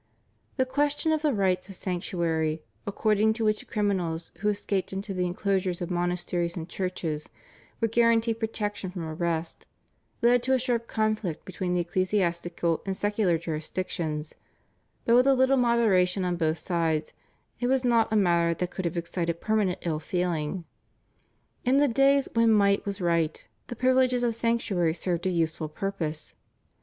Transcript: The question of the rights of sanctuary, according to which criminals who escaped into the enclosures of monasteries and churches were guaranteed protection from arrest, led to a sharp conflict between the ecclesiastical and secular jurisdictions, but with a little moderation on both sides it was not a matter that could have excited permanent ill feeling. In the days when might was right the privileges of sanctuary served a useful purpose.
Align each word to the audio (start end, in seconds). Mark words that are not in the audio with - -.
The 0.57 0.65
question 0.65 1.11
of 1.11 1.21
the 1.21 1.31
rights 1.31 1.69
of 1.69 1.75
sanctuary, 1.75 2.63
according 2.87 3.33
to 3.33 3.45
which 3.45 3.67
criminals 3.67 4.31
who 4.39 4.49
escaped 4.49 4.91
into 4.91 5.13
the 5.13 5.27
enclosures 5.27 5.79
of 5.79 5.91
monasteries 5.91 6.55
and 6.57 6.67
churches 6.67 7.29
were 7.79 7.87
guaranteed 7.87 8.39
protection 8.39 8.89
from 8.89 9.03
arrest, 9.03 9.67
led 10.23 10.41
to 10.41 10.53
a 10.53 10.57
sharp 10.57 10.87
conflict 10.87 11.45
between 11.45 11.75
the 11.75 11.81
ecclesiastical 11.81 12.81
and 12.83 12.97
secular 12.97 13.37
jurisdictions, 13.37 14.33
but 15.05 15.13
with 15.13 15.27
a 15.27 15.35
little 15.35 15.55
moderation 15.55 16.25
on 16.25 16.35
both 16.35 16.57
sides 16.57 17.13
it 17.59 17.67
was 17.67 17.85
not 17.85 18.11
a 18.11 18.15
matter 18.15 18.55
that 18.55 18.71
could 18.71 18.85
have 18.85 18.97
excited 18.97 19.39
permanent 19.39 19.77
ill 19.85 19.99
feeling. 19.99 20.65
In 21.63 21.77
the 21.77 21.87
days 21.87 22.27
when 22.33 22.51
might 22.51 22.83
was 22.87 23.01
right 23.01 23.47
the 23.67 23.75
privileges 23.75 24.23
of 24.23 24.33
sanctuary 24.33 24.95
served 24.95 25.27
a 25.27 25.29
useful 25.29 25.69
purpose. 25.69 26.33